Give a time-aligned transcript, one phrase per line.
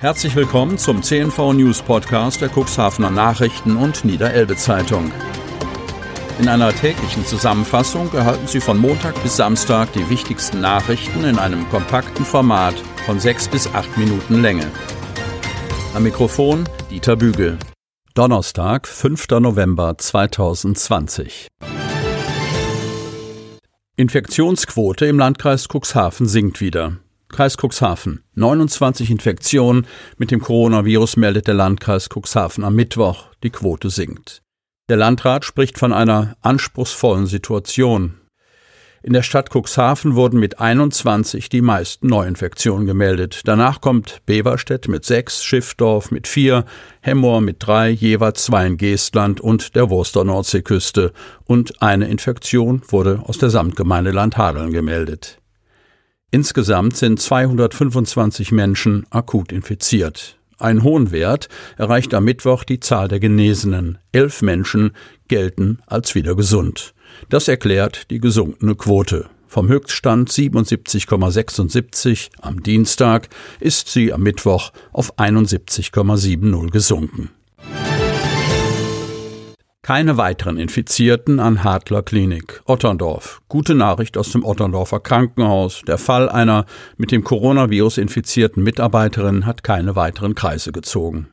[0.00, 5.12] Herzlich willkommen zum CNV News Podcast der Cuxhavener Nachrichten und Niederelbe Zeitung.
[6.38, 11.68] In einer täglichen Zusammenfassung erhalten Sie von Montag bis Samstag die wichtigsten Nachrichten in einem
[11.68, 14.70] kompakten Format von sechs bis acht Minuten Länge.
[15.92, 17.58] Am Mikrofon Dieter Bügel.
[18.14, 19.28] Donnerstag, 5.
[19.40, 21.48] November 2020.
[23.96, 26.96] Infektionsquote im Landkreis Cuxhaven sinkt wieder.
[27.30, 28.22] Kreis Cuxhaven.
[28.34, 29.86] 29 Infektionen
[30.18, 33.26] mit dem Coronavirus meldet der Landkreis Cuxhaven am Mittwoch.
[33.42, 34.42] Die Quote sinkt.
[34.88, 38.20] Der Landrat spricht von einer anspruchsvollen Situation.
[39.02, 43.40] In der Stadt Cuxhaven wurden mit 21 die meisten Neuinfektionen gemeldet.
[43.44, 46.66] Danach kommt Beverstedt mit sechs, Schiffdorf mit vier,
[47.00, 51.12] Hemmoor mit drei, jeweils zwei in Geestland und der Wurster Nordseeküste.
[51.44, 55.39] Und eine Infektion wurde aus der Samtgemeinde Landhadeln gemeldet.
[56.32, 60.38] Insgesamt sind 225 Menschen akut infiziert.
[60.58, 63.98] Einen hohen Wert erreicht am Mittwoch die Zahl der Genesenen.
[64.12, 64.92] Elf Menschen
[65.26, 66.94] gelten als wieder gesund.
[67.30, 69.28] Das erklärt die gesunkene Quote.
[69.48, 73.28] Vom Höchststand 77,76 am Dienstag
[73.58, 77.30] ist sie am Mittwoch auf 71,70 gesunken.
[79.90, 82.62] Keine weiteren Infizierten an Hartler Klinik.
[82.64, 83.42] Otterndorf.
[83.48, 85.82] Gute Nachricht aus dem Otterndorfer Krankenhaus.
[85.84, 86.64] Der Fall einer
[86.96, 91.30] mit dem Coronavirus infizierten Mitarbeiterin hat keine weiteren Kreise gezogen.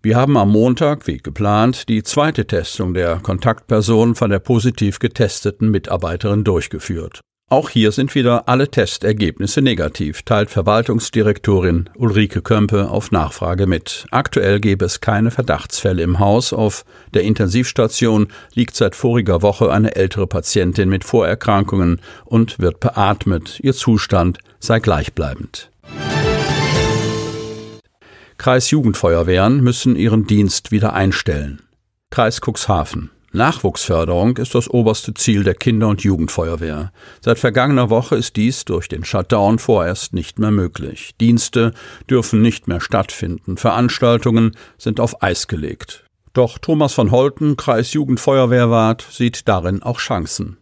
[0.00, 5.70] Wir haben am Montag, wie geplant, die zweite Testung der Kontaktperson von der positiv getesteten
[5.70, 7.20] Mitarbeiterin durchgeführt.
[7.50, 14.06] Auch hier sind wieder alle Testergebnisse negativ, teilt Verwaltungsdirektorin Ulrike Kömpe auf Nachfrage mit.
[14.10, 16.54] Aktuell gäbe es keine Verdachtsfälle im Haus.
[16.54, 23.60] Auf der Intensivstation liegt seit voriger Woche eine ältere Patientin mit Vorerkrankungen und wird beatmet.
[23.62, 25.70] Ihr Zustand sei gleichbleibend.
[28.38, 31.62] Kreisjugendfeuerwehren müssen ihren Dienst wieder einstellen.
[32.10, 33.10] Kreis Cuxhaven.
[33.34, 36.92] Nachwuchsförderung ist das oberste Ziel der Kinder- und Jugendfeuerwehr.
[37.20, 41.16] Seit vergangener Woche ist dies durch den Shutdown vorerst nicht mehr möglich.
[41.20, 41.74] Dienste
[42.08, 46.04] dürfen nicht mehr stattfinden, Veranstaltungen sind auf Eis gelegt.
[46.32, 50.58] Doch Thomas von Holten, Kreisjugendfeuerwehrwart, sieht darin auch Chancen.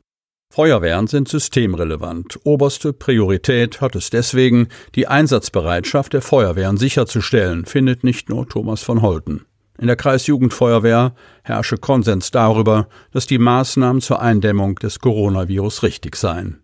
[0.50, 2.41] Feuerwehren sind systemrelevant.
[2.44, 9.03] Oberste Priorität hat es deswegen, die Einsatzbereitschaft der Feuerwehren sicherzustellen, findet nicht nur Thomas von
[9.03, 9.47] Holten.
[9.82, 11.12] In der Kreisjugendfeuerwehr
[11.43, 16.62] herrsche Konsens darüber, dass die Maßnahmen zur Eindämmung des Coronavirus richtig seien.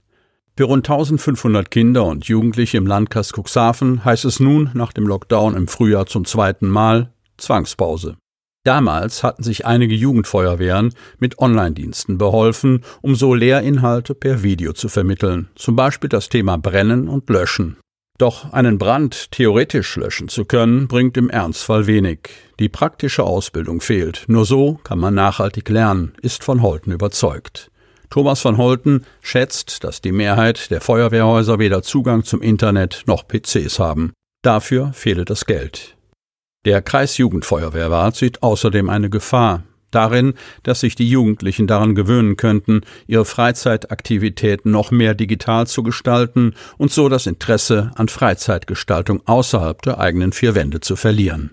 [0.56, 5.56] Für rund 1500 Kinder und Jugendliche im Landkreis Cuxhaven heißt es nun nach dem Lockdown
[5.56, 8.14] im Frühjahr zum zweiten Mal Zwangspause.
[8.62, 15.48] Damals hatten sich einige Jugendfeuerwehren mit Online-Diensten beholfen, um so Lehrinhalte per Video zu vermitteln,
[15.56, 17.78] zum Beispiel das Thema Brennen und Löschen.
[18.18, 22.30] Doch einen Brand theoretisch löschen zu können, bringt im Ernstfall wenig.
[22.58, 24.24] Die praktische Ausbildung fehlt.
[24.26, 27.70] Nur so kann man nachhaltig lernen, ist von Holten überzeugt.
[28.10, 33.78] Thomas von Holten schätzt, dass die Mehrheit der Feuerwehrhäuser weder Zugang zum Internet noch PCs
[33.78, 34.12] haben.
[34.42, 35.96] Dafür fehle das Geld.
[36.64, 43.24] Der Kreisjugendfeuerwehrwart sieht außerdem eine Gefahr darin, dass sich die Jugendlichen daran gewöhnen könnten, ihre
[43.24, 50.32] Freizeitaktivitäten noch mehr digital zu gestalten und so das Interesse an Freizeitgestaltung außerhalb der eigenen
[50.32, 51.50] vier Wände zu verlieren.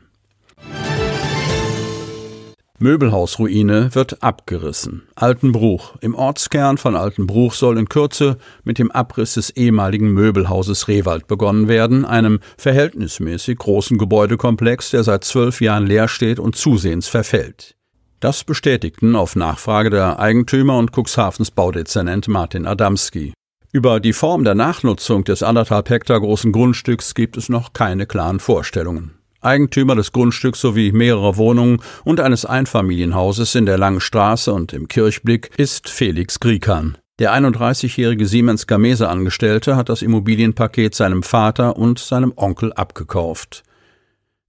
[2.78, 5.04] Möbelhausruine wird abgerissen.
[5.16, 5.96] Altenbruch.
[6.02, 11.70] Im Ortskern von Altenbruch soll in Kürze mit dem Abriss des ehemaligen Möbelhauses Rewald begonnen
[11.70, 17.78] werden, einem verhältnismäßig großen Gebäudekomplex, der seit zwölf Jahren leer steht und zusehends verfällt.
[18.20, 23.34] Das bestätigten auf Nachfrage der Eigentümer und Cuxhavens Baudezernent Martin Adamski.
[23.74, 28.40] Über die Form der Nachnutzung des anderthalb Hektar großen Grundstücks gibt es noch keine klaren
[28.40, 29.16] Vorstellungen.
[29.42, 34.88] Eigentümer des Grundstücks sowie mehrerer Wohnungen und eines Einfamilienhauses in der Langen Straße und im
[34.88, 36.98] Kirchblick ist Felix Griekan.
[37.20, 43.65] Der 31-jährige Siemens Gamese Angestellte hat das Immobilienpaket seinem Vater und seinem Onkel abgekauft.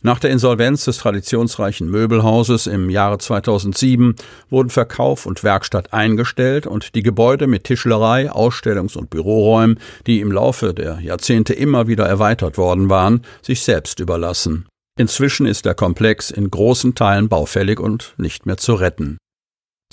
[0.02, 4.14] Nach der Insolvenz des traditionsreichen Möbelhauses im Jahre 2007
[4.50, 10.30] wurden Verkauf und Werkstatt eingestellt und die Gebäude mit Tischlerei, Ausstellungs- und Büroräumen, die im
[10.30, 14.66] Laufe der Jahrzehnte immer wieder erweitert worden waren, sich selbst überlassen.
[14.98, 19.18] Inzwischen ist der Komplex in großen Teilen baufällig und nicht mehr zu retten.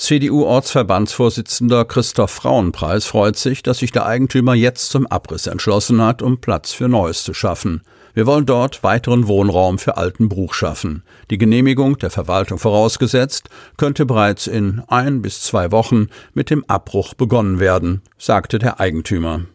[0.03, 6.41] CDU-Ortsverbandsvorsitzender Christoph Frauenpreis freut sich, dass sich der Eigentümer jetzt zum Abriss entschlossen hat, um
[6.41, 7.83] Platz für Neues zu schaffen.
[8.13, 11.03] Wir wollen dort weiteren Wohnraum für Altenbruch schaffen.
[11.29, 17.13] Die Genehmigung der Verwaltung vorausgesetzt, könnte bereits in ein bis zwei Wochen mit dem Abbruch
[17.13, 19.45] begonnen werden, sagte der Eigentümer.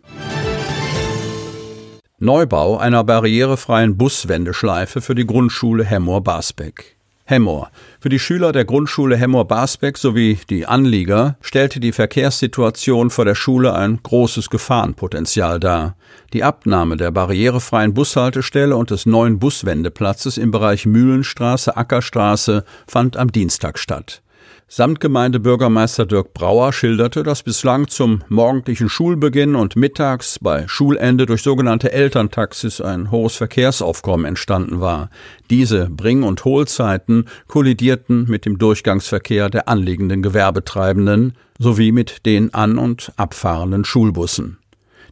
[2.21, 6.98] Neubau einer barrierefreien Buswendeschleife für die Grundschule Hemmoor-Basbeck.
[7.29, 7.71] Hemmoor.
[8.01, 13.75] Für die Schüler der Grundschule Hemmoor-Basbeck sowie die Anlieger stellte die Verkehrssituation vor der Schule
[13.75, 15.97] ein großes Gefahrenpotenzial dar.
[16.33, 23.31] Die Abnahme der barrierefreien Bushaltestelle und des neuen Buswendeplatzes im Bereich Mühlenstraße, Ackerstraße fand am
[23.31, 24.23] Dienstag statt.
[24.71, 31.91] Samtgemeindebürgermeister Dirk Brauer schilderte, dass bislang zum morgendlichen Schulbeginn und mittags bei Schulende durch sogenannte
[31.91, 35.09] Elterntaxis ein hohes Verkehrsaufkommen entstanden war.
[35.49, 42.77] Diese Bring- und Hohlzeiten kollidierten mit dem Durchgangsverkehr der anliegenden Gewerbetreibenden sowie mit den an-
[42.77, 44.59] und abfahrenden Schulbussen.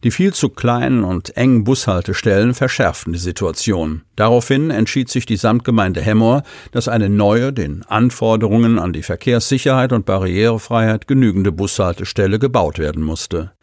[0.03, 4.03] Die viel zu kleinen und engen Bushaltestellen verschärften die Situation.
[4.15, 10.05] Daraufhin entschied sich die Samtgemeinde Hemmoor, dass eine neue, den Anforderungen an die Verkehrssicherheit und
[10.05, 13.53] Barrierefreiheit genügende Bushaltestelle gebaut werden musste.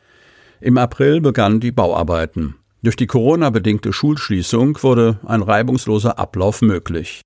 [0.61, 2.57] Im April begannen die Bauarbeiten.
[2.83, 7.23] Durch die Corona-bedingte Schulschließung wurde ein reibungsloser Ablauf möglich.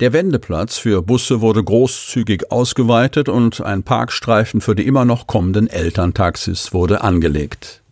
[0.00, 5.68] Der Wendeplatz für Busse wurde großzügig ausgeweitet und ein Parkstreifen für die immer noch kommenden
[5.68, 7.83] Elterntaxis wurde angelegt.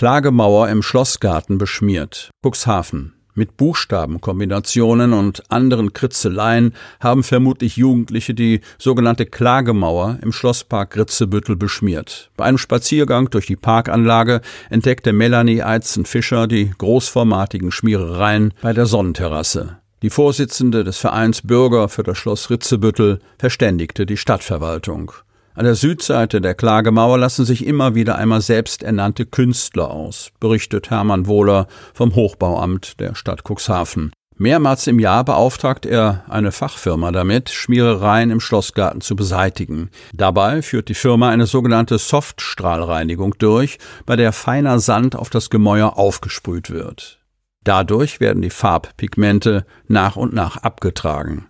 [0.00, 2.30] Klagemauer im Schlossgarten beschmiert.
[2.42, 3.12] Cuxhaven.
[3.34, 12.30] Mit Buchstabenkombinationen und anderen Kritzeleien haben vermutlich Jugendliche die sogenannte Klagemauer im Schlosspark Gritzebüttel beschmiert.
[12.38, 19.80] Bei einem Spaziergang durch die Parkanlage entdeckte Melanie Eizen-Fischer die großformatigen Schmierereien bei der Sonnenterrasse.
[20.00, 25.12] Die Vorsitzende des Vereins Bürger für das Schloss Ritzebüttel verständigte die Stadtverwaltung.
[25.54, 31.26] An der Südseite der Klagemauer lassen sich immer wieder einmal selbsternannte Künstler aus, berichtet Hermann
[31.26, 34.12] Wohler vom Hochbauamt der Stadt Cuxhaven.
[34.36, 39.90] Mehrmals im Jahr beauftragt er eine Fachfirma damit, Schmierereien im Schlossgarten zu beseitigen.
[40.14, 45.98] Dabei führt die Firma eine sogenannte Softstrahlreinigung durch, bei der feiner Sand auf das Gemäuer
[45.98, 47.18] aufgesprüht wird.
[47.64, 51.48] Dadurch werden die Farbpigmente nach und nach abgetragen.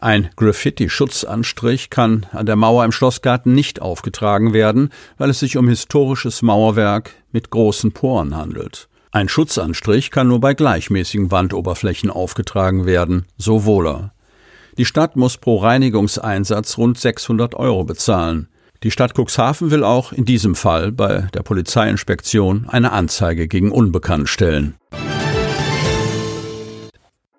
[0.00, 5.68] Ein Graffiti-Schutzanstrich kann an der Mauer im Schlossgarten nicht aufgetragen werden, weil es sich um
[5.68, 8.88] historisches Mauerwerk mit großen Poren handelt.
[9.10, 14.12] Ein Schutzanstrich kann nur bei gleichmäßigen Wandoberflächen aufgetragen werden, so Wohler.
[14.76, 18.46] Die Stadt muss pro Reinigungseinsatz rund 600 Euro bezahlen.
[18.84, 24.28] Die Stadt Cuxhaven will auch in diesem Fall bei der Polizeiinspektion eine Anzeige gegen Unbekannt
[24.28, 24.76] stellen.